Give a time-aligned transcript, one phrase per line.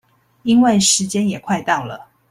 [0.41, 2.07] 因為時間也快到了